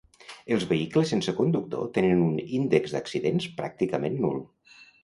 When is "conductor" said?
1.41-1.91